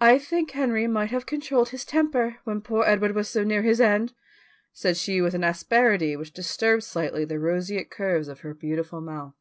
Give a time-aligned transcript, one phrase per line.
[0.00, 3.80] "I think Henry might have controlled his temper, when poor Edward was so near his
[3.80, 4.12] end,"
[4.72, 9.34] said she with an asperity which disturbed slightly the roseate curves of her beautiful mouth.